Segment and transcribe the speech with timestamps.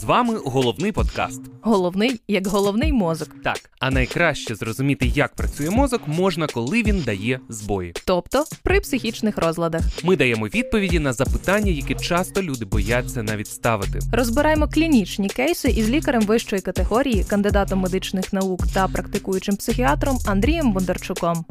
[0.00, 1.40] З вами головний подкаст.
[1.62, 3.28] Головний як головний мозок.
[3.44, 7.94] Так, а найкраще зрозуміти, як працює мозок, можна, коли він дає збої.
[8.04, 9.82] Тобто при психічних розладах.
[10.04, 13.98] Ми даємо відповіді на запитання, які часто люди бояться навіть ставити.
[14.12, 21.44] Розбираємо клінічні кейси із лікарем вищої категорії, кандидатом медичних наук та практикуючим психіатром Андрієм Бондарчуком.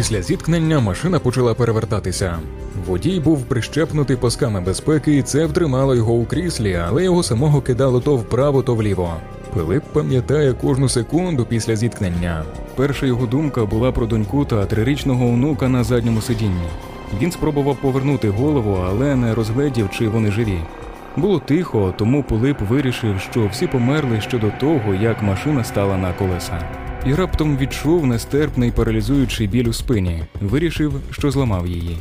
[0.00, 2.38] Після зіткнення машина почала перевертатися.
[2.86, 8.00] Водій був прищепнутий пасками безпеки, і це втримало його у кріслі, але його самого кидало
[8.00, 9.14] то вправо, то вліво.
[9.54, 12.44] Пилип пам'ятає кожну секунду після зіткнення.
[12.76, 16.68] Перша його думка була про доньку та трирічного онука на задньому сидінні.
[17.20, 20.58] Він спробував повернути голову, але не розгледів, чи вони живі.
[21.16, 26.12] Було тихо, тому Пилип вирішив, що всі померли ще до того, як машина стала на
[26.12, 26.89] колеса.
[27.06, 30.24] І раптом відчув нестерпний паралізуючий біль у спині.
[30.40, 31.96] Вирішив, що зламав її.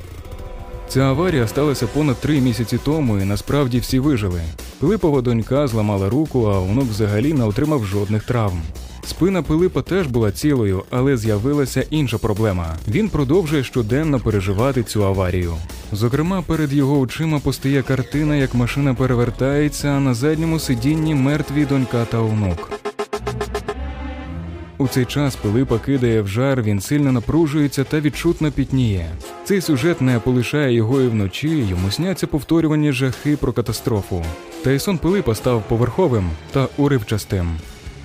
[0.88, 4.42] Ця аварія сталася понад три місяці тому, і насправді всі вижили.
[4.80, 8.62] Пилипова донька зламала руку, а онук взагалі не отримав жодних травм.
[9.06, 12.76] Спина Пилипа теж була цілою, але з'явилася інша проблема.
[12.88, 15.54] Він продовжує щоденно переживати цю аварію.
[15.92, 22.06] Зокрема, перед його очима постає картина, як машина перевертається, а на задньому сидінні мертві донька
[22.06, 22.89] та онук.
[24.82, 29.06] У цей час Пилипа кидає в жар, він сильно напружується та відчутно пітніє.
[29.44, 34.26] Цей сюжет не полишає його і вночі, йому сняться повторювані жахи про катастрофу.
[34.64, 37.48] Та й сон Пилипа став поверховим та уривчастим.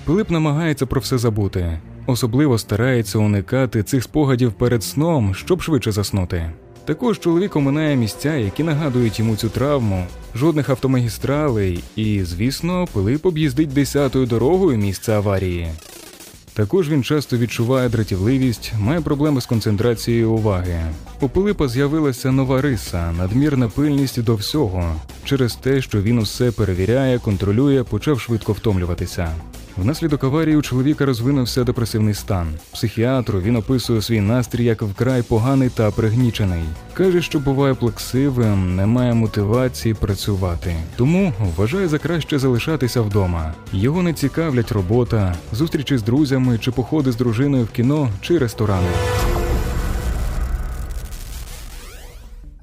[0.05, 6.51] Пилип намагається про все забути, особливо старається уникати цих спогадів перед сном, щоб швидше заснути.
[6.85, 13.73] Також чоловік оминає місця, які нагадують йому цю травму, жодних автомагістралей, і, звісно, Пилип об'їздить
[13.73, 15.67] десятою дорогою місце аварії.
[16.55, 20.81] Також він часто відчуває дратівливість, має проблеми з концентрацією уваги.
[21.21, 24.95] У Пилипа з'явилася нова риса, надмірна пильність до всього.
[25.23, 29.35] Через те, що він усе перевіряє, контролює, почав швидко втомлюватися.
[29.77, 32.47] Внаслідок аварії у чоловіка розвинувся депресивний стан.
[32.73, 36.63] Психіатру він описує свій настрій як вкрай поганий та пригнічений.
[36.93, 40.75] Каже, що буває плаксивим, не має мотивації працювати.
[40.95, 43.53] Тому вважає за краще залишатися вдома.
[43.73, 48.87] Його не цікавлять робота, зустрічі з друзями чи походи з дружиною в кіно чи ресторани.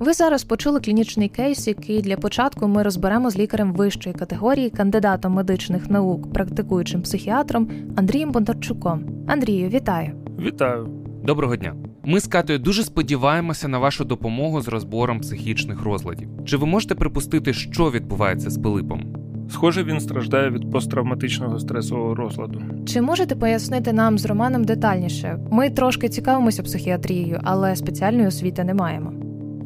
[0.03, 5.33] Ви зараз почули клінічний кейс, який для початку ми розберемо з лікарем вищої категорії, кандидатом
[5.33, 9.05] медичних наук, практикуючим психіатром Андрієм Бондарчуком.
[9.27, 10.13] Андрію, вітаю!
[10.39, 10.89] Вітаю.
[11.25, 11.75] Доброго дня.
[12.05, 16.29] Ми з Катою дуже сподіваємося на вашу допомогу з розбором психічних розладів.
[16.45, 19.15] Чи ви можете припустити, що відбувається з Пилипом?
[19.51, 22.63] Схоже, він страждає від посттравматичного стресового розладу.
[22.87, 25.39] Чи можете пояснити нам з Романом детальніше?
[25.51, 29.13] Ми трошки цікавимося психіатрією, але спеціальної освіти не маємо.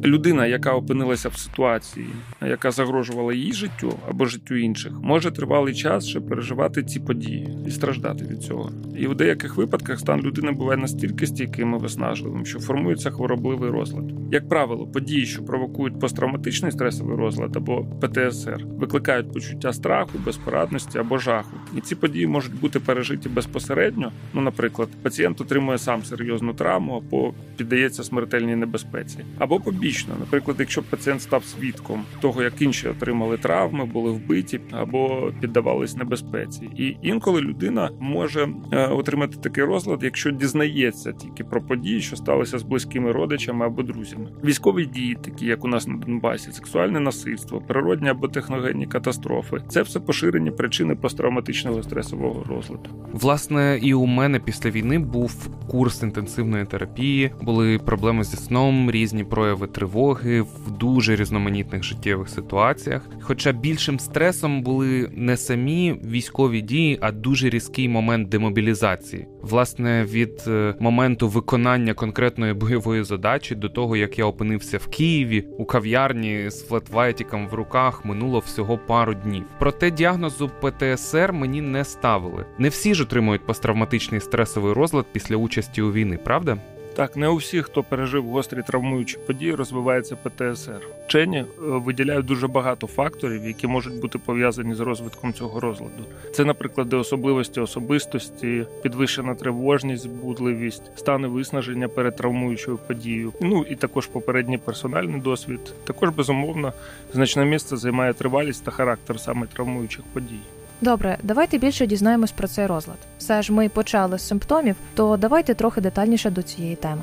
[0.05, 2.07] Людина, яка опинилася в ситуації,
[2.41, 7.71] яка загрожувала її життю або життю інших, може тривалий час ще переживати ці події і
[7.71, 8.71] страждати від цього.
[8.97, 14.05] І в деяких випадках стан людини буває настільки стійким і виснажливим, що формується хворобливий розлад.
[14.31, 21.17] Як правило, події, що провокують посттравматичний стресовий розлад або ПТСР, викликають почуття страху, безпорадності або
[21.17, 21.57] жаху.
[21.77, 24.11] І ці події можуть бути пережиті безпосередньо.
[24.33, 30.15] Ну, наприклад, пацієнт отримує сам серйозну травму або піддається смертельній небезпеці, або побічно.
[30.19, 36.69] Наприклад, якщо пацієнт став свідком того, як інші отримали травми, були вбиті або піддавались небезпеці,
[36.77, 42.59] і інколи людина може е, отримати такий розлад, якщо дізнається тільки про події, що сталися
[42.59, 44.29] з близькими родичами або друзями.
[44.43, 49.81] Військові дії, такі як у нас на Донбасі, сексуальне насильство, природні або техногенні катастрофи це
[49.81, 52.89] все поширені причини посттравматичного стресового розладу.
[53.13, 59.23] Власне, і у мене після війни був курс інтенсивної терапії, були проблеми зі сном, різні
[59.23, 63.01] прояви тривоги в дуже різноманітних життєвих ситуаціях.
[63.21, 69.27] Хоча більшим стресом були не самі військові дії, а дуже різкий момент демобілізації.
[69.41, 75.47] Власне, від е, моменту виконання конкретної бойової задачі до того, як я опинився в Києві
[75.57, 79.43] у кав'ярні з флетвайтіком в руках, минуло всього пару днів.
[79.59, 82.45] Проте діагнозу ПТСР мені не ставили.
[82.57, 86.57] Не всі ж отримують посттравматичний стресовий розлад після участі у війни, правда?
[86.97, 90.81] Так, не у всіх, хто пережив гострі травмуючі події, розвивається ПТСР.
[91.05, 96.03] Вчені е, виділяють дуже багато факторів, які можуть бути пов'язані з розвитком цього розладу.
[96.33, 103.33] Це, наприклад, особливості особистості, підвищена тривожність, збудливість, стани виснаження перед травмуючою подією.
[103.41, 105.59] Ну і також попередній персональний досвід.
[105.83, 106.73] Також безумовно
[107.13, 110.56] значне місце займає тривалість та характер саме травмуючих подій.
[110.81, 112.97] Добре, давайте більше дізнаємось про цей розлад.
[113.17, 117.01] Все ж ми почали з симптомів, то давайте трохи детальніше до цієї теми.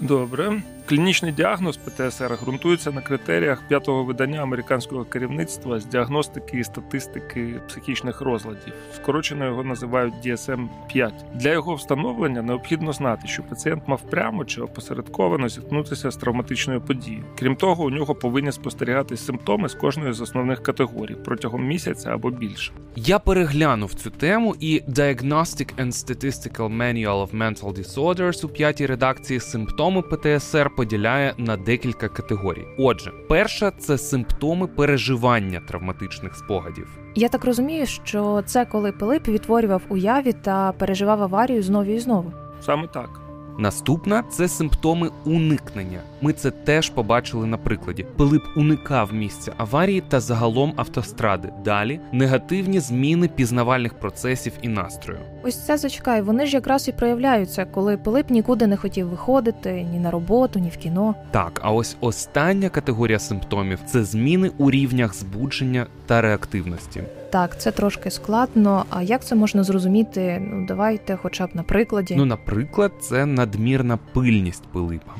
[0.00, 0.62] Добре.
[0.88, 8.20] Клінічний діагноз ПТСР ґрунтується на критеріях п'ятого видання американського керівництва з діагностики і статистики психічних
[8.20, 8.72] розладів.
[8.94, 11.12] Скорочено його називають DSM-5.
[11.34, 17.24] Для його встановлення необхідно знати, що пацієнт мав прямо чи опосередковано зіткнутися з травматичною подією.
[17.38, 22.30] Крім того, у нього повинні спостерігатись симптоми з кожної з основних категорій протягом місяця або
[22.30, 22.72] більше.
[22.96, 29.40] Я переглянув цю тему, і Diagnostic and Statistical Manual of Mental Disorders у п'ятій редакції
[29.40, 32.66] симптоми ПТСР поділяє на декілька категорій.
[32.78, 36.98] Отже, перша це симптоми переживання травматичних спогадів.
[37.14, 42.32] Я так розумію, що це коли Пилип відтворював уяві та переживав аварію знову і знову.
[42.60, 43.20] Саме так.
[43.58, 46.00] Наступна це симптоми уникнення.
[46.24, 48.06] Ми це теж побачили на прикладі.
[48.16, 51.48] Пилип уникав місця аварії та загалом автостради.
[51.64, 55.20] Далі негативні зміни пізнавальних процесів і настрою.
[55.42, 59.98] Ось це зачекай, вони ж якраз і проявляються, коли Пилип нікуди не хотів виходити ні
[59.98, 61.14] на роботу, ні в кіно.
[61.30, 67.02] Так, а ось остання категорія симптомів це зміни у рівнях збудження та реактивності.
[67.30, 68.84] Так, це трошки складно.
[68.90, 70.42] А як це можна зрозуміти?
[70.50, 72.14] Ну давайте, хоча б на прикладі.
[72.18, 75.12] Ну, наприклад, це надмірна пильність Пилипа.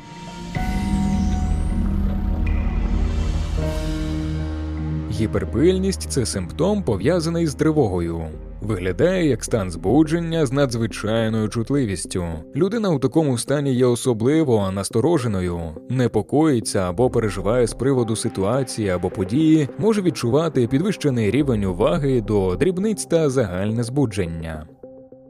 [5.21, 8.23] Гіперпильність це симптом пов'язаний з тривогою.
[8.63, 12.25] Виглядає як стан збудження з надзвичайною чутливістю.
[12.57, 19.69] Людина у такому стані є особливо настороженою, непокоїться або переживає з приводу ситуації або події,
[19.79, 24.67] може відчувати підвищений рівень уваги до дрібниць та загальне збудження.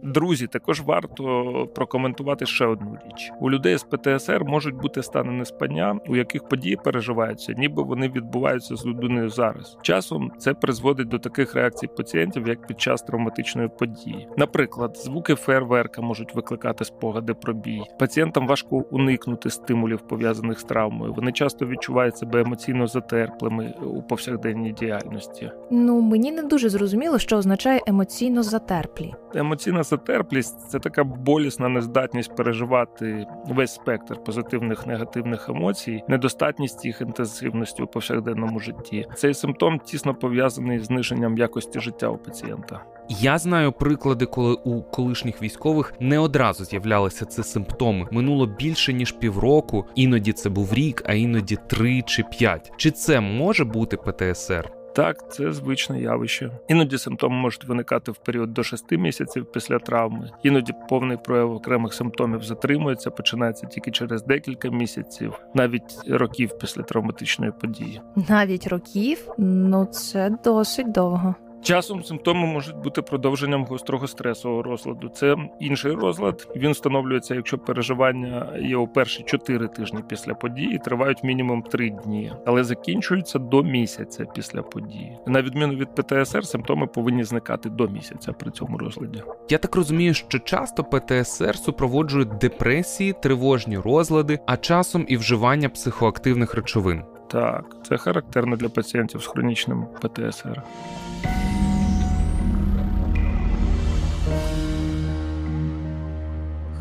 [0.04, 5.98] Друзі, також варто прокоментувати ще одну річ: у людей з ПТСР можуть бути стани неспання,
[6.08, 9.78] у яких події переживаються, ніби вони відбуваються з людиною зараз.
[9.82, 14.28] Часом це призводить до таких реакцій пацієнтів, як під час травматичної події.
[14.36, 17.82] Наприклад, звуки фейерверка можуть викликати спогади про бій.
[17.98, 21.14] Пацієнтам важко уникнути стимулів пов'язаних з травмою.
[21.14, 25.50] Вони часто відчувають себе емоційно затерплими у повсякденній діяльності.
[25.70, 29.14] Ну мені не дуже зрозуміло, що означає емоційно затерплі.
[29.34, 37.82] Емоційна затерплість це така болісна нездатність переживати весь спектр позитивних негативних емоцій, недостатність їх інтенсивності
[37.82, 39.06] у повсякденному житті.
[39.14, 42.80] Цей симптом тісно пов'язаний з зниженням якості життя у пацієнта.
[43.08, 48.06] Я знаю приклади, коли у колишніх військових не одразу з'являлися ці симптоми.
[48.10, 52.72] Минуло більше ніж півроку, іноді це був рік, а іноді три чи п'ять.
[52.76, 54.83] Чи це може бути ПТСР?
[54.94, 56.50] Так, це звичне явище.
[56.68, 60.30] Іноді симптоми можуть виникати в період до 6 місяців після травми.
[60.42, 67.52] Іноді повний прояв окремих симптомів затримується, починається тільки через декілька місяців, навіть років після травматичної
[67.60, 68.00] події.
[68.28, 69.28] Навіть років?
[69.38, 71.34] Ну це досить довго.
[71.64, 75.08] Часом симптоми можуть бути продовженням гострого стресового розладу.
[75.08, 76.48] Це інший розлад.
[76.56, 82.32] Він встановлюється, якщо переживання є у перші 4 тижні після події, тривають мінімум 3 дні,
[82.46, 85.18] але закінчуються до місяця після події.
[85.26, 89.22] На відміну від ПТСР, симптоми повинні зникати до місяця при цьому розладі.
[89.48, 96.54] Я так розумію, що часто ПТСР супроводжують депресії, тривожні розлади, а часом і вживання психоактивних
[96.54, 97.02] речовин.
[97.34, 100.62] Так, це характерно для пацієнтів з хронічним ПТСР.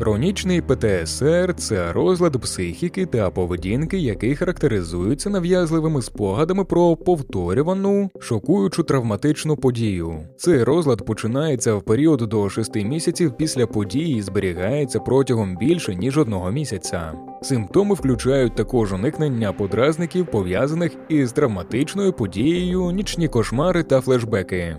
[0.04, 9.56] Хронічний ПТСР це розлад психіки та поведінки, який характеризується нав'язливими спогадами про повторювану, шокуючу травматичну
[9.56, 10.28] подію.
[10.36, 16.18] Цей розлад починається в період до 6 місяців після події і зберігається протягом більше ніж
[16.18, 17.12] одного місяця.
[17.42, 24.76] Симптоми включають також уникнення подразників, пов'язаних із травматичною подією, нічні кошмари та флешбеки.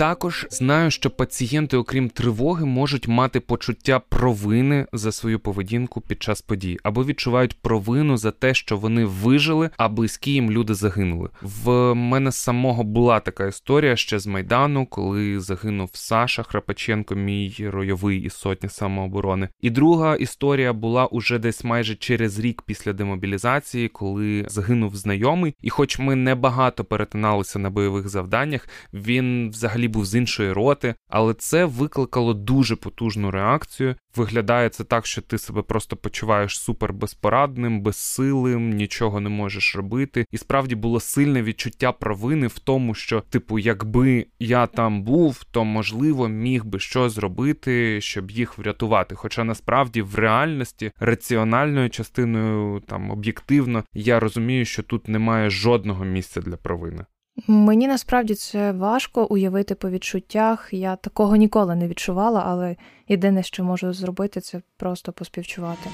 [0.00, 6.42] Також знаю, що пацієнти, окрім тривоги, можуть мати почуття провини за свою поведінку під час
[6.42, 11.28] подій, або відчувають провину за те, що вони вижили, а близькі їм люди загинули.
[11.42, 18.20] В мене самого була така історія ще з майдану, коли загинув Саша Храпаченко, мій ройовий
[18.20, 19.48] із сотні самооборони.
[19.60, 25.54] І друга історія була уже десь майже через рік після демобілізації, коли загинув знайомий.
[25.62, 31.34] І, хоч ми небагато перетиналися на бойових завданнях, він взагалі був з іншої роти, але
[31.34, 33.94] це викликало дуже потужну реакцію.
[34.16, 40.26] Виглядає це так, що ти себе просто почуваєш супер безпорадним, безсилим, нічого не можеш робити.
[40.30, 45.64] І справді було сильне відчуття провини в тому, що, типу, якби я там був, то
[45.64, 49.14] можливо міг би що зробити, щоб їх врятувати.
[49.14, 56.40] Хоча насправді в реальності раціональною частиною там об'єктивно я розумію, що тут немає жодного місця
[56.40, 57.04] для провини.
[57.46, 60.68] Мені насправді це важко уявити по відчуттях.
[60.72, 62.76] Я такого ніколи не відчувала, але
[63.08, 65.90] єдине, що можу зробити, це просто поспівчувати.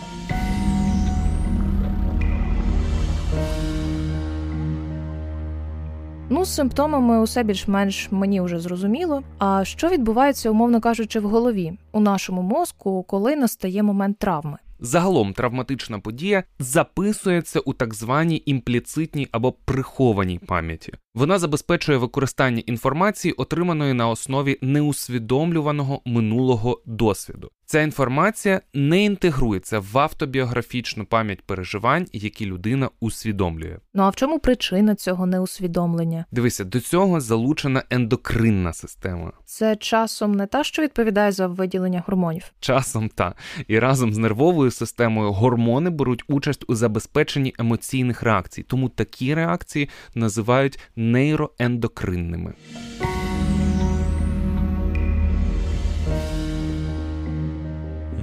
[6.30, 9.22] Ну, з симптомами усе більш-менш мені вже зрозуміло.
[9.38, 14.58] А що відбувається, умовно кажучи, в голові у нашому мозку, коли настає момент травми?
[14.80, 20.92] Загалом травматична подія записується у так званій імпліцитній або прихованій пам'яті.
[21.16, 27.50] Вона забезпечує використання інформації, отриманої на основі неусвідомлюваного минулого досвіду.
[27.68, 33.78] Ця інформація не інтегрується в автобіографічну пам'ять переживань, які людина усвідомлює.
[33.94, 36.24] Ну а в чому причина цього неусвідомлення?
[36.30, 39.32] Дивися, до цього залучена ендокринна система.
[39.44, 42.44] Це часом не та, що відповідає за виділення гормонів.
[42.60, 43.34] Часом та
[43.68, 49.88] і разом з нервовою системою гормони беруть участь у забезпеченні емоційних реакцій, тому такі реакції
[50.14, 50.78] називають
[51.12, 52.52] нейроендокринними.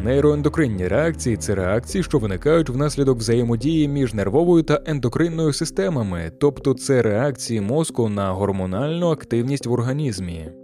[0.03, 7.01] Нейроендокринні реакції це реакції, що виникають внаслідок взаємодії між нервовою та ендокринною системами, тобто це
[7.01, 10.62] реакції мозку на гормональну активність в організмі.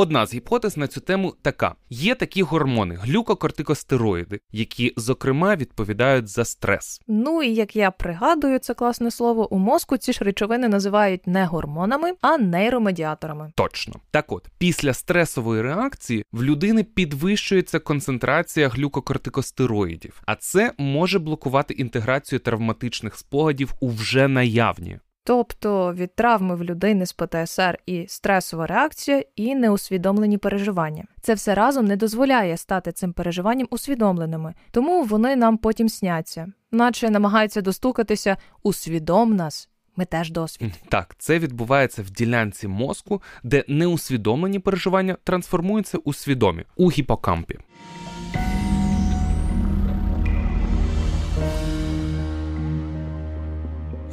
[0.00, 6.44] Одна з гіпотез на цю тему така: є такі гормони, глюкокортикостероїди, які, зокрема, відповідають за
[6.44, 7.00] стрес.
[7.08, 11.46] Ну і як я пригадую це класне слово, у мозку ці ж речовини називають не
[11.46, 13.52] гормонами, а нейромедіаторами.
[13.54, 21.74] Точно так, от після стресової реакції в людини підвищується концентрація глюкокортикостероїдів, а це може блокувати
[21.74, 24.98] інтеграцію травматичних спогадів у вже наявні.
[25.28, 31.04] Тобто від травми в людини з ПТСР і стресова реакція, і неусвідомлені переживання.
[31.20, 37.10] Це все разом не дозволяє стати цим переживанням усвідомленими, тому вони нам потім сняться, наче
[37.10, 39.68] намагаються достукатися усвідом нас.
[39.96, 40.72] Ми теж досвід.
[40.88, 47.58] Так, це відбувається в ділянці мозку, де неусвідомлені переживання трансформуються у свідомі у гіпокампі.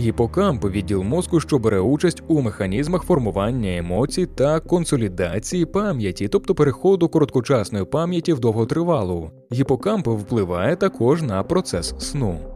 [0.05, 7.09] Гіпокамп відділ мозку, що бере участь у механізмах формування емоцій та консолідації пам'яті, тобто переходу
[7.09, 9.31] короткочасної пам'яті в довготривалу.
[9.51, 12.54] Гіпокамп впливає також на процес сну.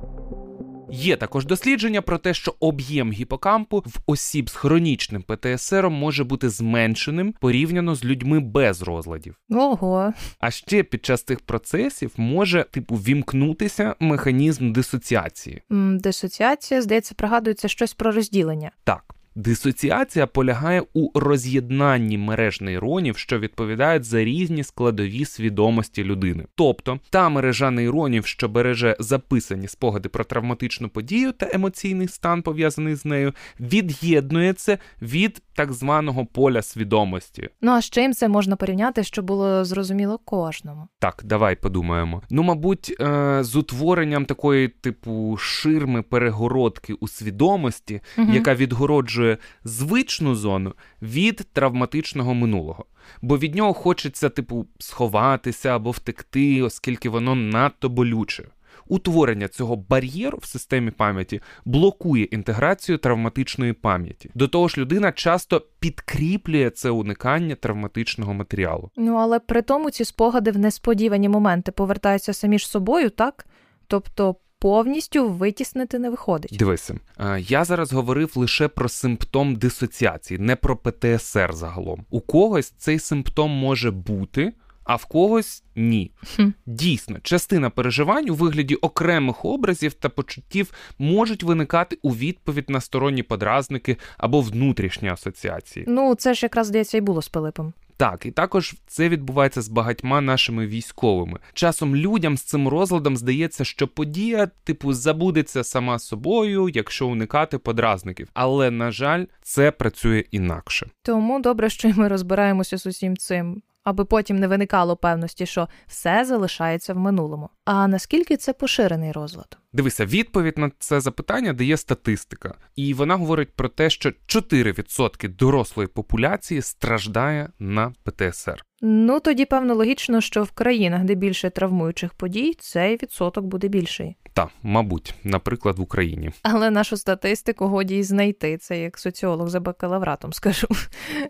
[0.91, 6.49] Є також дослідження про те, що об'єм гіпокампу в осіб з хронічним ПТСР може бути
[6.49, 9.35] зменшеним порівняно з людьми без розладів.
[9.49, 10.13] Ого.
[10.39, 15.61] А ще під час цих процесів може типу вімкнутися механізм дисоціації.
[15.99, 18.71] Дисоціація, здається, пригадується щось про розділення.
[18.83, 19.15] Так.
[19.35, 26.45] Дисоціація полягає у роз'єднанні мереж нейронів, що відповідають за різні складові свідомості людини.
[26.55, 32.95] Тобто та мережа нейронів, що береже записані спогади про травматичну подію та емоційний стан пов'язаний
[32.95, 37.49] з нею, від'єднується від так званого поля свідомості.
[37.61, 40.87] Ну а з чим це можна порівняти, щоб було зрозуміло кожному?
[40.99, 42.21] Так, давай подумаємо.
[42.29, 48.33] Ну, мабуть, е- з утворенням такої типу ширми перегородки у свідомості, Мгм.
[48.33, 49.28] яка відгороджує
[49.63, 52.85] звичну зону від травматичного минулого.
[53.21, 58.43] Бо від нього хочеться, типу, сховатися або втекти, оскільки воно надто болюче.
[58.87, 64.31] Утворення цього бар'єру в системі пам'яті блокує інтеграцію травматичної пам'яті.
[64.35, 68.89] До того ж, людина часто підкріплює це уникання травматичного матеріалу.
[68.97, 73.45] Ну але при тому ці спогади в несподівані моменти повертаються самі ж собою, так?
[73.87, 76.55] Тобто повністю витіснити не виходить.
[76.59, 82.05] Дивися, е, я зараз говорив лише про симптом дисоціації, не про ПТСР загалом.
[82.09, 84.53] У когось цей симптом може бути.
[84.83, 86.11] А в когось ні.
[86.35, 86.49] Хм.
[86.65, 93.23] Дійсно, частина переживань у вигляді окремих образів та почуттів можуть виникати у відповідь на сторонні
[93.23, 95.85] подразники або внутрішні асоціації.
[95.87, 97.73] Ну, це ж якраз здається і було з Пилипом.
[97.99, 101.39] Так, і також це відбувається з багатьма нашими військовими.
[101.53, 108.27] Часом людям з цим розладом здається, що подія, типу, забудеться сама собою, якщо уникати подразників.
[108.33, 110.89] Але на жаль, це працює інакше.
[111.03, 116.25] Тому добре, що ми розбираємося з усім цим, аби потім не виникало певності, що все
[116.25, 117.49] залишається в минулому.
[117.65, 119.57] А наскільки це поширений розлад?
[119.73, 125.87] Дивися, відповідь на це запитання дає статистика, і вона говорить про те, що 4% дорослої
[125.87, 128.63] популяції страждає на ПТСР.
[128.81, 134.15] Ну тоді певно логічно, що в країнах, де більше травмуючих подій, цей відсоток буде більший.
[134.33, 136.31] Та, мабуть, наприклад, в Україні.
[136.43, 138.57] Але нашу статистику годі й знайти.
[138.57, 140.67] Це як соціолог за бакалавратом скажу.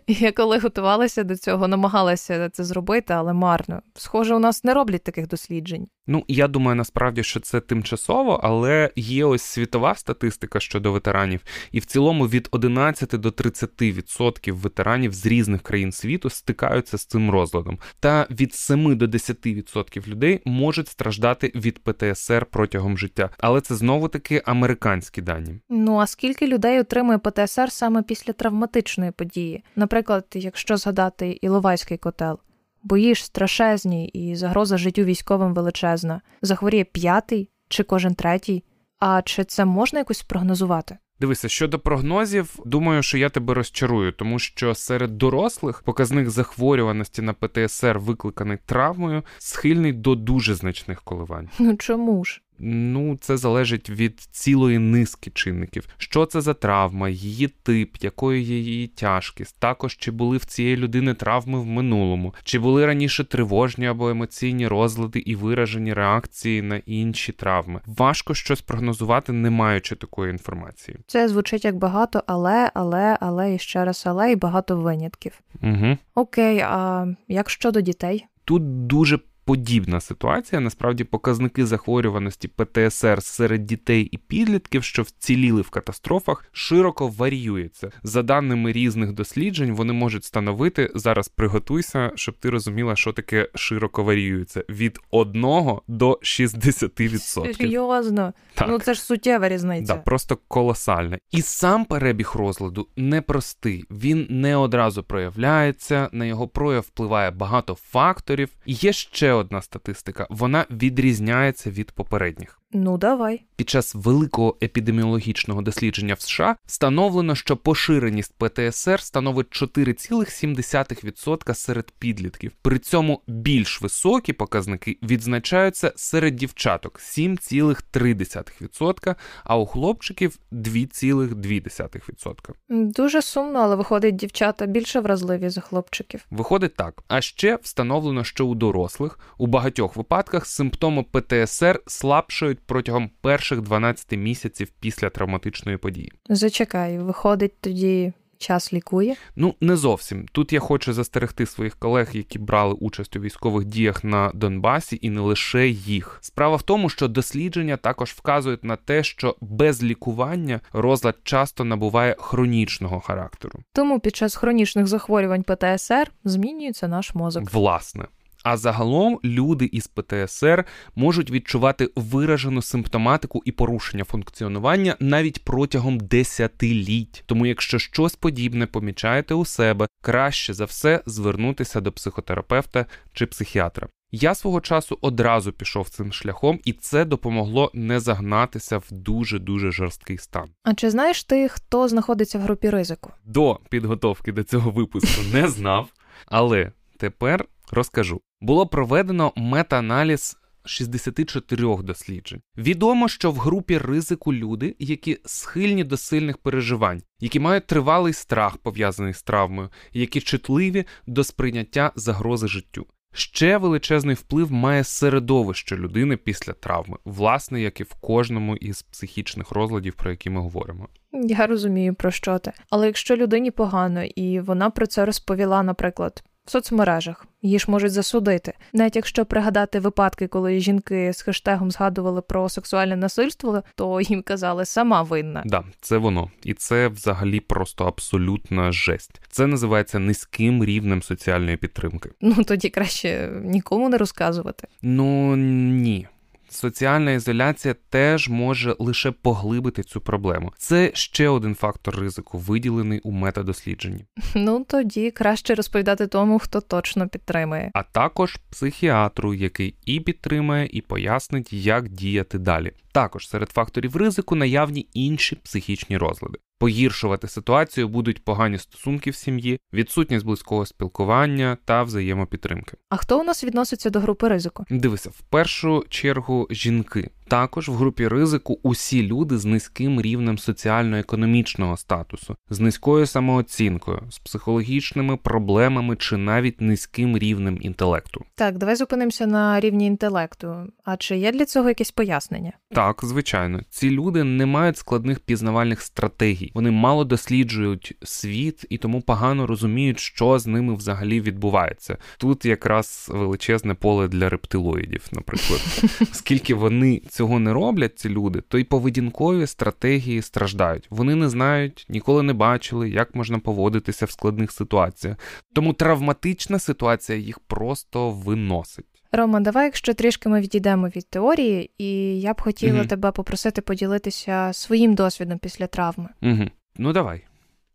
[0.06, 3.82] Я коли готувалася до цього, намагалася це зробити, але марно.
[3.94, 5.88] Схоже, у нас не роблять таких досліджень.
[6.06, 11.40] Ну я думаю, насправді, що це тимчасово, але є ось світова статистика щодо ветеранів,
[11.72, 17.30] і в цілому від 11 до 30% ветеранів з різних країн світу стикаються з цим
[17.30, 23.30] розладом, та від 7 до 10% людей можуть страждати від ПТСР протягом життя.
[23.38, 25.60] Але це знову таки американські дані.
[25.68, 29.64] Ну а скільки людей отримує ПТСР саме після травматичної події?
[29.76, 32.38] Наприклад, якщо згадати Іловайський котел.
[32.82, 36.20] Боїш страшезні і загроза життю військовим величезна.
[36.42, 38.64] Захворіє п'ятий чи кожен третій.
[38.98, 40.98] А чи це можна якось прогнозувати?
[41.20, 47.32] Дивися, щодо прогнозів, думаю, що я тебе розчарую, тому що серед дорослих показник захворюваності на
[47.32, 51.48] ПТСР, викликаний травмою, схильний до дуже значних коливань.
[51.58, 52.42] Ну чому ж?
[52.62, 55.88] Ну, це залежить від цілої низки чинників.
[55.98, 60.76] Що це за травма, її тип, якою є її тяжкість, також чи були в цієї
[60.76, 66.76] людини травми в минулому, чи були раніше тривожні або емоційні розлади і виражені реакції на
[66.86, 67.80] інші травми.
[67.86, 70.98] Важко щось прогнозувати, не маючи такої інформації.
[71.06, 75.40] Це звучить як багато, але, але, але і ще раз, але і багато винятків.
[75.62, 75.98] Угу.
[76.14, 78.26] Окей, а як щодо дітей?
[78.44, 79.18] Тут дуже
[79.50, 80.60] подібна ситуація.
[80.60, 87.90] Насправді показники захворюваності ПТСР серед дітей і підлітків, що вціліли в катастрофах, широко варіюються.
[88.02, 91.28] За даними різних досліджень, вони можуть становити зараз.
[91.28, 95.42] Приготуйся, щоб ти розуміла, що таке широко варіюється від 1
[95.88, 97.56] до 60%.
[97.56, 98.32] Серйозно?
[98.54, 98.68] Так.
[98.68, 99.94] Ну це ж суттєва різниця.
[99.94, 101.18] Да, просто колосальне.
[101.30, 103.84] І сам перебіг розладу непростий.
[103.90, 108.48] Він не одразу проявляється, на його прояв впливає багато факторів.
[108.66, 112.59] І є ще одна статистика: вона відрізняється від попередніх.
[112.72, 113.42] Ну давай.
[113.56, 122.52] Під час великого епідеміологічного дослідження в США встановлено, що поширеність ПТСР становить 4,7% серед підлітків.
[122.62, 132.34] При цьому більш високі показники відзначаються серед дівчаток 7,3%, а у хлопчиків 2,2%.
[132.68, 136.26] Дуже сумно, але виходить, дівчата більше вразливі за хлопчиків.
[136.30, 137.02] Виходить так.
[137.08, 144.12] А ще встановлено, що у дорослих у багатьох випадках симптоми ПТСР слабшають протягом перших 12
[144.12, 146.12] місяців після травматичної події.
[146.28, 148.12] Зачекай, виходить тоді.
[148.40, 149.16] Час лікує?
[149.36, 150.26] Ну не зовсім.
[150.32, 155.10] Тут я хочу застерегти своїх колег, які брали участь у військових діях на Донбасі, і
[155.10, 156.18] не лише їх.
[156.20, 162.16] Справа в тому, що дослідження також вказують на те, що без лікування розлад часто набуває
[162.18, 163.58] хронічного характеру.
[163.72, 167.52] Тому під час хронічних захворювань ПТСР змінюється наш мозок.
[167.52, 168.04] Власне.
[168.42, 177.22] А загалом люди із ПТСР можуть відчувати виражену симптоматику і порушення функціонування навіть протягом десятиліть.
[177.26, 183.88] Тому, якщо щось подібне помічаєте у себе, краще за все звернутися до психотерапевта чи психіатра.
[184.12, 189.72] Я свого часу одразу пішов цим шляхом, і це допомогло не загнатися в дуже дуже
[189.72, 190.48] жорсткий стан.
[190.62, 193.12] А чи знаєш ти, хто знаходиться в групі ризику?
[193.24, 195.88] До підготовки до цього випуску не знав,
[196.26, 198.20] але тепер розкажу.
[198.40, 202.40] Було проведено мета-аналіз 64 досліджень.
[202.56, 208.56] Відомо, що в групі ризику люди, які схильні до сильних переживань, які мають тривалий страх
[208.56, 212.86] пов'язаний з травмою, які чутливі до сприйняття загрози життю.
[213.12, 219.50] Ще величезний вплив має середовище людини після травми, власне, як і в кожному із психічних
[219.50, 220.88] розладів, про які ми говоримо.
[221.12, 222.52] Я розумію, про що ти.
[222.70, 228.52] Але якщо людині погано і вона про це розповіла, наприклад, соцмережах, її ж можуть засудити.
[228.72, 234.64] Навіть якщо пригадати випадки, коли жінки з хештегом згадували про сексуальне насильство, то їм казали
[234.64, 235.42] сама винна.
[235.46, 239.20] Да, це воно, і це взагалі просто абсолютна жесть.
[239.30, 242.10] Це називається низьким рівнем соціальної підтримки.
[242.20, 244.68] Ну тоді краще нікому не розказувати.
[244.82, 246.08] Ну ні.
[246.50, 250.52] Соціальна ізоляція теж може лише поглибити цю проблему.
[250.58, 254.04] Це ще один фактор ризику, виділений у метадослідженні.
[254.34, 257.70] Ну тоді краще розповідати тому, хто точно підтримує.
[257.74, 262.72] А також психіатру, який і підтримає, і пояснить, як діяти далі.
[262.92, 266.38] Також серед факторів ризику наявні інші психічні розлади.
[266.60, 272.76] Погіршувати ситуацію будуть погані стосунки в сім'ї, відсутність близького спілкування та взаємопідтримки.
[272.88, 274.64] А хто у нас відноситься до групи ризику?
[274.70, 281.76] Дивися, в першу чергу жінки, Також в групі ризику усі люди з низьким рівнем соціально-економічного
[281.76, 288.24] статусу, з низькою самооцінкою, з психологічними проблемами чи навіть низьким рівнем інтелекту.
[288.34, 290.56] Так, давай зупинимося на рівні інтелекту.
[290.84, 292.52] А чи є для цього якесь пояснення?
[292.70, 296.50] Так, звичайно, ці люди не мають складних пізнавальних стратегій.
[296.54, 301.96] Вони мало досліджують світ і тому погано розуміють, що з ними взагалі відбувається.
[302.18, 305.60] Тут якраз величезне поле для рептилоїдів, наприклад,
[306.12, 310.86] оскільки вони цього не роблять, ці люди, то й поведінкові стратегії страждають.
[310.90, 315.16] Вони не знають, ніколи не бачили, як можна поводитися в складних ситуаціях.
[315.54, 318.86] Тому травматична ситуація їх просто виносить.
[319.12, 322.86] Рома, давай, якщо трішки ми відійдемо від теорії, і я б хотіла Мгм.
[322.86, 326.08] тебе попросити поділитися своїм досвідом після травми.
[326.22, 326.44] Угу.
[326.76, 327.22] Ну давай.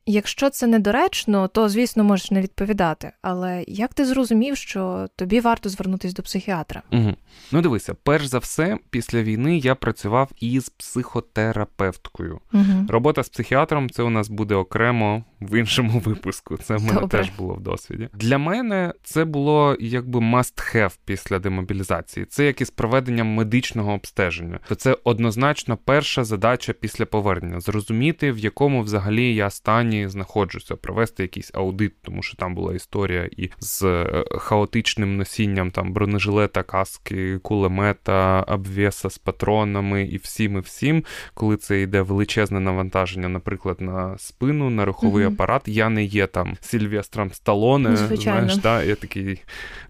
[0.07, 3.11] Якщо це недоречно, то звісно можеш не відповідати.
[3.21, 6.81] Але як ти зрозумів, що тобі варто звернутися до психіатра?
[6.91, 7.13] Угу.
[7.51, 12.39] Ну дивися, перш за все, після війни я працював із психотерапевткою.
[12.53, 12.63] Угу.
[12.89, 16.57] Робота з психіатром це у нас буде окремо в іншому випуску.
[16.57, 17.19] Це в мене Добре.
[17.19, 18.09] теж було в досвіді.
[18.13, 22.25] Для мене це було якби must have після демобілізації.
[22.25, 24.59] Це як із проведенням медичного обстеження.
[24.67, 31.23] То це однозначно перша задача після повернення зрозуміти, в якому взагалі я стані знаходжуся, провести
[31.23, 37.39] якийсь аудит, тому що там була історія і з е, хаотичним носінням там бронежилета, каски,
[37.39, 41.03] кулемета, обвеса з патронами і всім і всім
[41.33, 45.33] коли це йде величезне навантаження, наприклад, на спину, на руховий Мгм.
[45.33, 45.61] апарат.
[45.67, 49.41] Я не є там Сільвестром Сталоне, Ну, знаєш, да, я такий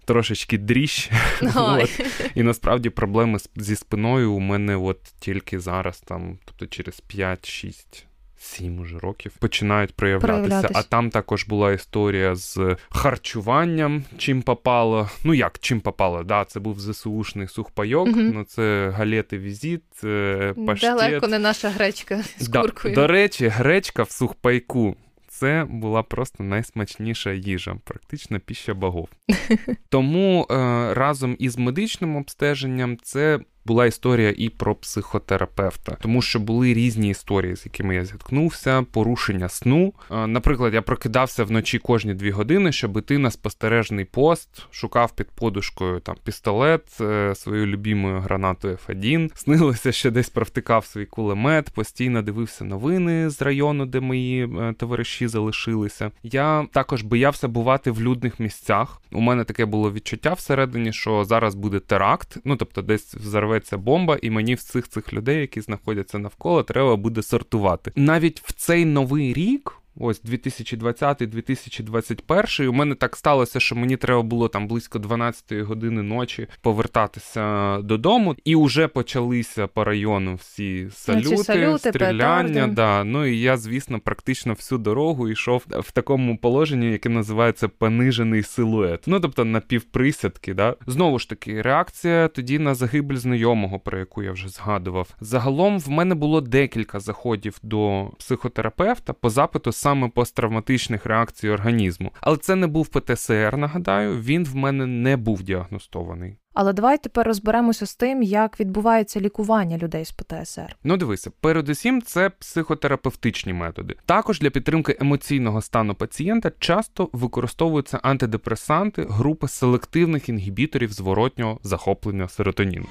[0.04, 1.10] трошечки дріщ.
[1.56, 2.00] От.
[2.34, 8.04] І насправді проблеми зі спиною у мене от тільки зараз, там, тобто через 5-6.
[8.46, 10.48] Сім уже років починають проявлятися.
[10.48, 10.76] Проявлятись.
[10.76, 15.10] А там також була історія з харчуванням, чим попало.
[15.24, 16.22] Ну як чим попало?
[16.22, 18.30] Да, це був ЗСУшний сухпайок, Мгм.
[18.34, 20.96] ну це галети візит, е, паштет.
[20.96, 22.94] Далеко не наша гречка з Да, куркою.
[22.94, 24.96] До речі, гречка в сухпайку.
[25.28, 29.08] Це була просто найсмачніша їжа, практично піща богов.
[29.88, 30.54] Тому е,
[30.94, 37.56] разом із медичним обстеженням це була історія і про психотерапевта, тому що були різні історії,
[37.56, 39.92] з якими я зіткнувся, порушення сну.
[40.10, 45.30] Е, наприклад, я прокидався вночі кожні дві години, щоб іти на спостережний пост, шукав під
[45.30, 49.30] подушкою там пістолет, е, свою любімою гранатою F1.
[49.34, 55.28] Снилося, що десь провтикав свій кулемет, постійно дивився новини з району, де мої е, товариші
[55.28, 56.10] залишилися.
[56.22, 59.02] Я також боявся бувати в людних місцях.
[59.12, 63.16] У мене таке було відчуття всередині, що зараз буде теракт, ну тобто десь
[63.56, 67.92] взорветься бомба, і мені всіх цих людей, які знаходяться навколо, треба буде сортувати.
[67.96, 69.72] Навіть в цей новий рік.
[70.00, 76.46] Ось 2020-2021, у мене так сталося, що мені треба було там близько 12 години ночі
[76.60, 82.48] повертатися додому, і вже почалися по району всі салюти, салюти, стріляння.
[82.48, 82.74] петарди.
[82.74, 83.04] Да.
[83.04, 89.04] Ну і я, звісно, практично всю дорогу йшов в такому положенні, яке називається понижений силует.
[89.06, 90.54] Ну тобто напівприсядки.
[90.54, 90.76] Да?
[90.86, 95.08] Знову ж таки, реакція тоді на загибель знайомого, про яку я вже згадував.
[95.20, 102.12] Загалом в мене було декілька заходів до психотерапевта по запиту саме посттравматичних реакцій організму.
[102.20, 106.36] Але це не був ПТСР, нагадаю, він в мене не був діагностований.
[106.54, 110.76] Але давай тепер розберемося з тим, як відбувається лікування людей з ПТСР.
[110.84, 113.94] Ну, дивися, передусім, це психотерапевтичні методи.
[114.06, 122.86] Також для підтримки емоційного стану пацієнта часто використовуються антидепресанти групи селективних інгібіторів зворотнього захоплення серотоніну.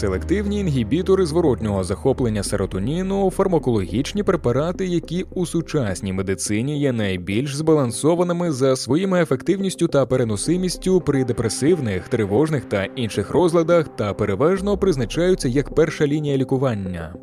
[0.00, 8.76] Селективні інгібітори зворотнього захоплення серотоніну фармакологічні препарати, які у сучасній медицині є найбільш збалансованими за
[8.76, 16.06] своїми ефективністю та переносимістю при депресивних, тривожних та інших розладах, та переважно призначаються як перша
[16.06, 17.14] лінія лікування.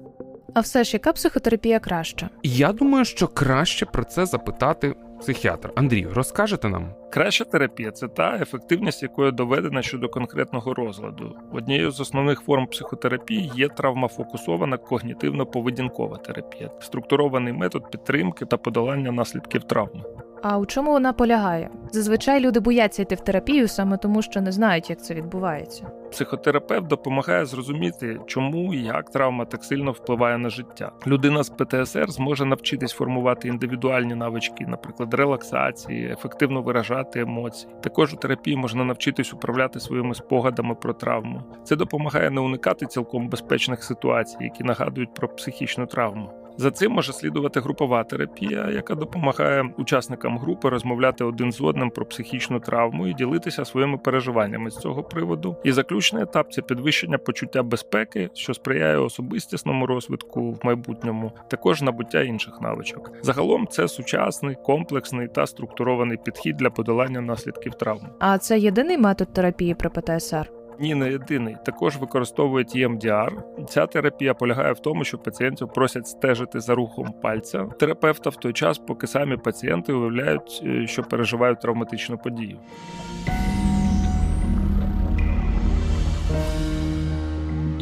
[0.53, 2.29] А все ж, яка психотерапія краща?
[2.43, 5.71] Я думаю, що краще про це запитати психіатр.
[5.75, 6.93] Андрію, розкажете нам?
[7.10, 11.36] Краща терапія це та ефективність, якою доведена щодо конкретного розладу.
[11.53, 19.63] Однією з основних форм психотерапії є травмафокусована когнітивно-поведінкова терапія, структурований метод підтримки та подолання наслідків
[19.63, 20.03] травми.
[20.41, 21.69] А у чому вона полягає?
[21.91, 25.91] Зазвичай люди бояться йти в терапію саме тому, що не знають, як це відбувається.
[26.12, 30.91] Психотерапевт допомагає зрозуміти, чому і як травма так сильно впливає на життя.
[31.08, 37.73] Людина з ПТСР зможе навчитись формувати індивідуальні навички, наприклад, релаксації, ефективно виражати емоції.
[37.82, 41.41] Також у терапії можна навчитись управляти своїми спогадами про травму.
[41.63, 46.46] Це допомагає не уникати цілком безпечних ситуацій, які нагадують про психічну травму.
[46.58, 52.06] За цим може слідувати групова терапія, яка допомагає учасникам групи розмовляти один з одним про
[52.06, 55.56] психічну травму і ділитися своїми переживаннями з цього приводу.
[55.63, 62.22] І заключний етап це підвищення почуття безпеки, що сприяє особистісному розвитку в майбутньому, також набуття
[62.22, 63.12] інших навичок.
[63.22, 68.08] Загалом це сучасний, комплексний та структурований підхід для подолання наслідків травм.
[68.20, 70.52] А це єдиний метод терапії при ПТСР?
[70.79, 71.57] Ні, не єдиний.
[71.65, 73.31] Також використовують EMDR.
[73.69, 78.53] Ця терапія полягає в тому, що пацієнтів просять стежити за рухом пальця терапевта в той
[78.53, 82.57] час, поки самі пацієнти уявляють, е, що переживають травматичну подію.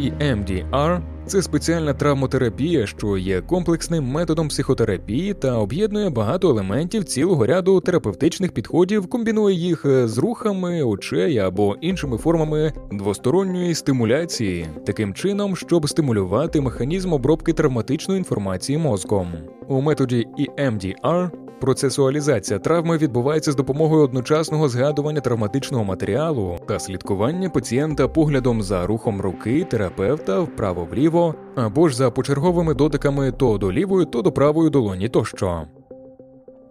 [0.06, 7.46] І MDR це спеціальна травмотерапія, що є комплексним методом психотерапії та об'єднує багато елементів цілого
[7.46, 15.56] ряду терапевтичних підходів, комбінує їх з рухами, очей або іншими формами двосторонньої стимуляції, таким чином,
[15.56, 19.28] щоб стимулювати механізм обробки травматичної інформації мозком.
[19.68, 28.08] У методі EMDR Процесуалізація травми відбувається з допомогою одночасного згадування травматичного матеріалу та слідкування пацієнта
[28.08, 34.22] поглядом за рухом руки терапевта вправо-вліво або ж за почерговими дотиками то до лівої, то
[34.22, 35.62] до правої долоні тощо.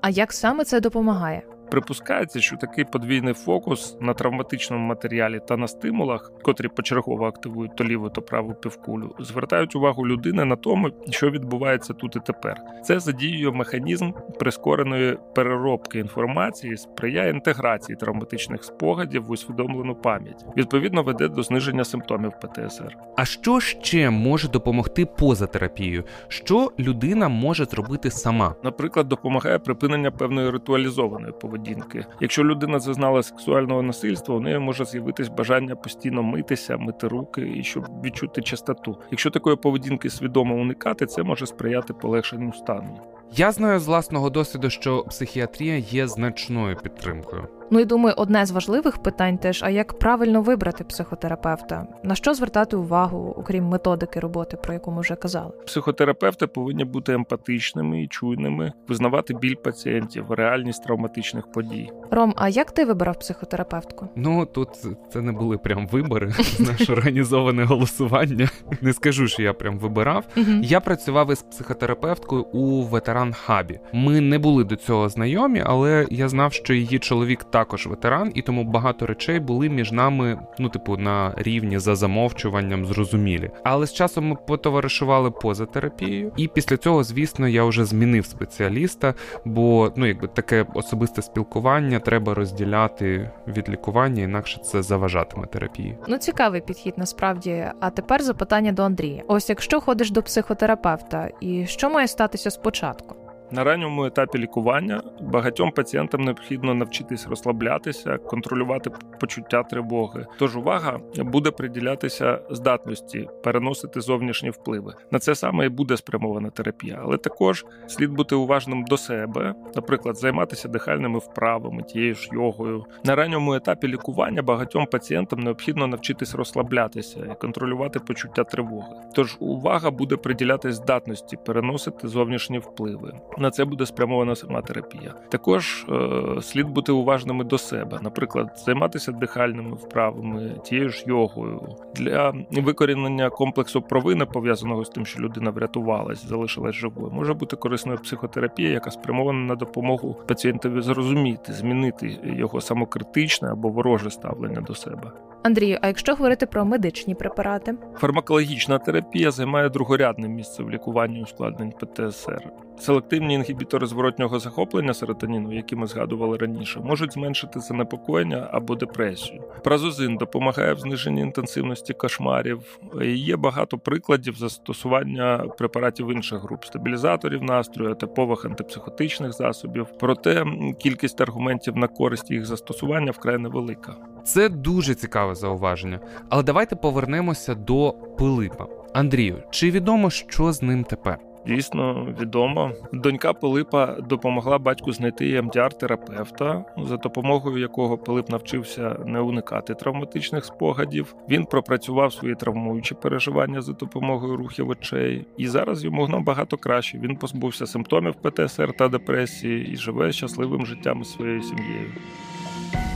[0.00, 1.42] А як саме це допомагає?
[1.70, 7.84] Припускається, що такий подвійний фокус на травматичному матеріалі та на стимулах, котрі почергово активують то
[7.84, 12.56] ліву, то праву півкулю, звертають увагу людини на тому, що відбувається тут і тепер.
[12.84, 20.44] Це задіює механізм прискореної переробки інформації, сприяє інтеграції травматичних спогадів в усвідомлену пам'ять.
[20.56, 22.96] Відповідно, веде до зниження симптомів ПТСР.
[23.16, 26.04] А що ще може допомогти поза терапією?
[26.28, 28.54] Що людина може зробити сама?
[28.64, 32.06] Наприклад, допомагає припинення певної ритуалізованої поведінки поведінки.
[32.20, 37.62] Якщо людина зазнала сексуального насильства, у неї може з'явитись бажання постійно митися, мити руки і
[37.62, 38.98] щоб відчути чистоту.
[39.10, 43.00] Якщо такої поведінки свідомо уникати, це може сприяти полегшенню стану.
[43.36, 47.48] Я знаю з власного досвіду, що психіатрія є значною підтримкою.
[47.70, 51.86] Ну і думаю, одне з важливих питань теж: а як правильно вибрати психотерапевта?
[52.02, 55.52] На що звертати увагу, окрім методики роботи, про яку ми вже казали?
[55.66, 61.90] Психотерапевти повинні бути емпатичними і чуйними, визнавати біль пацієнтів, реальність травматичних подій.
[62.10, 64.08] Ром, а як ти вибирав психотерапевтку?
[64.16, 64.68] Ну тут
[65.12, 68.48] це не були прям вибори, знаєш, організоване голосування.
[68.80, 70.24] Не скажу, що я прям вибирав.
[70.62, 73.80] Я працював із психотерапевткою у ветеран хабі.
[73.92, 78.42] Ми не були до цього знайомі, але я знав, що її чоловік також ветеран, і
[78.42, 83.50] тому багато речей були між нами, ну, типу, на рівні за замовчуванням, зрозумілі.
[83.64, 89.14] Але з часом ми потоваришували поза терапією, і після цього, звісно, я вже змінив спеціаліста,
[89.44, 95.98] бо ну, якби таке особисте спілкування треба розділяти від лікування, інакше це заважатиме терапії.
[96.08, 97.64] Ну, цікавий підхід насправді.
[97.80, 103.16] А тепер запитання до Андрія: ось якщо ходиш до психотерапевта, і що має статися спочатку?
[103.50, 110.26] На ранньому етапі лікування багатьом пацієнтам необхідно навчитись розслаблятися, контролювати почуття тривоги.
[110.38, 114.94] Тож увага буде приділятися здатності переносити зовнішні впливи.
[115.10, 120.16] На це саме і буде спрямована терапія, але також слід бути уважним до себе, наприклад,
[120.16, 122.84] займатися дихальними вправами, тією ж йогою.
[123.04, 128.96] На ранньому етапі лікування багатьом пацієнтам необхідно навчитись розслаблятися і контролювати почуття тривоги.
[129.14, 135.14] Тож увага буде приділятись здатності переносити зовнішні впливи на це буде спрямована сама терапія.
[135.28, 142.34] Також е, слід бути уважними до себе, наприклад, займатися дихальними вправами, тією ж йогою для
[142.50, 147.12] викорінення комплексу провини, пов'язаного з тим, що людина врятувалась, залишилась живою.
[147.12, 154.10] Може бути корисною психотерапія, яка спрямована на допомогу пацієнтові зрозуміти, змінити його самокритичне або вороже
[154.10, 155.12] ставлення до себе.
[155.42, 161.72] Андрію, а якщо говорити про медичні препарати, фармакологічна терапія займає другорядне місце в лікуванні ускладнень
[161.72, 162.50] ПТСР.
[162.78, 169.42] Селективні інгібітори зворотнього захоплення серотоніну, які ми згадували раніше, можуть зменшити занепокоєння або депресію.
[169.64, 172.78] Празозин допомагає в зниженні інтенсивності кошмарів.
[173.04, 179.86] Є багато прикладів застосування препаратів інших груп стабілізаторів настрою, типових антипсихотичних засобів.
[180.00, 180.44] Проте
[180.78, 183.96] кількість аргументів на користь їх застосування вкрай невелика.
[184.24, 186.00] Це дуже цікаве зауваження.
[186.28, 188.66] Але давайте повернемося до Пилипа.
[188.94, 191.18] Андрію, чи відомо, що з ним тепер?
[191.46, 192.72] Дійсно відомо.
[192.92, 201.14] Донька Пилипа допомогла батьку знайти МДР-терапевта, за допомогою якого Пилип навчився не уникати травматичних спогадів.
[201.28, 206.98] Він пропрацював свої травмуючі переживання за допомогою рухів очей, і зараз йому набагато краще.
[206.98, 211.92] Він позбувся симптомів ПТСР та депресії і живе щасливим життям із своєю сім'єю.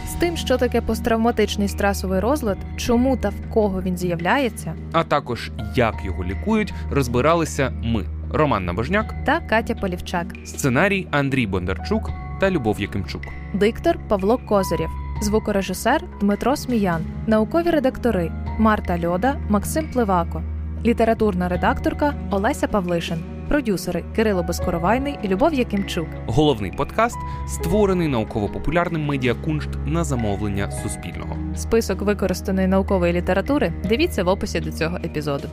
[0.07, 5.51] З тим, що таке посттравматичний стресовий розлад, чому та в кого він з'являється, а також
[5.77, 8.18] як його лікують, розбиралися ми.
[8.33, 10.27] Роман Набожняк та Катя Полівчак.
[10.45, 12.11] Сценарій Андрій Бондарчук
[12.41, 13.23] та Любов Якимчук.
[13.55, 14.91] Диктор Павло Козирєв,
[15.23, 20.43] звукорежисер Дмитро Сміян, наукові редактори Марта Льода, Максим Пливако,
[20.85, 26.07] літературна редакторка Олеся Павлишин, продюсери Кирило Безкоровайний і Любов Якимчук.
[26.27, 27.17] Головний подкаст
[27.49, 31.37] створений науково-популярним медіакуншт на замовлення Суспільного.
[31.57, 35.49] Список використаної наукової літератури дивіться в описі до цього епізоду.